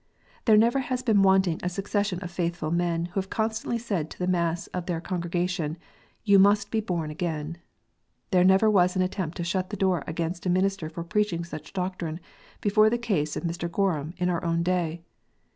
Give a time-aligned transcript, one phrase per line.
[0.45, 4.17] There never has been wanting a succession of faithful men, who have constantly said to
[4.17, 5.77] the mass of their congregation,"
[6.25, 7.59] Ye must be born again."
[8.31, 11.71] There never was an attempt to shut the door against a minister for preaching such
[11.71, 12.19] doctrine,
[12.61, 13.69] before the case of Mr.
[13.71, 15.03] Gorham in our own day.